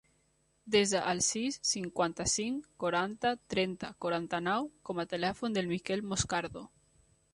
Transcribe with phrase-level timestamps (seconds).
[0.75, 6.65] Desa el sis, cinquanta-cinc, quaranta, trenta, quaranta-nou com a telèfon del Miquel Moscardo.